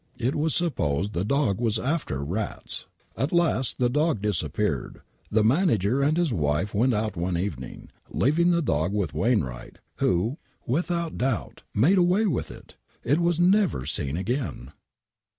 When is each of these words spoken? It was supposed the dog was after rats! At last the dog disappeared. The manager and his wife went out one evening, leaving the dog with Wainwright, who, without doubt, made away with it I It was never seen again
It 0.17 0.33
was 0.33 0.55
supposed 0.55 1.13
the 1.13 1.23
dog 1.23 1.59
was 1.61 1.77
after 1.77 2.23
rats! 2.23 2.87
At 3.15 3.31
last 3.31 3.77
the 3.77 3.87
dog 3.87 4.19
disappeared. 4.19 5.01
The 5.29 5.43
manager 5.43 6.01
and 6.01 6.17
his 6.17 6.33
wife 6.33 6.73
went 6.73 6.95
out 6.95 7.15
one 7.15 7.37
evening, 7.37 7.91
leaving 8.09 8.49
the 8.49 8.63
dog 8.63 8.93
with 8.93 9.13
Wainwright, 9.13 9.77
who, 9.97 10.39
without 10.65 11.19
doubt, 11.19 11.61
made 11.75 11.99
away 11.99 12.25
with 12.25 12.49
it 12.49 12.77
I 13.05 13.09
It 13.09 13.19
was 13.19 13.39
never 13.39 13.85
seen 13.85 14.17
again 14.17 14.71